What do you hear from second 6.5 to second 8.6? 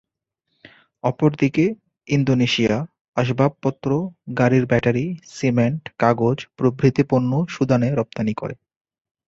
প্রভৃতি পণ্য সুদানে রপ্তানি করে।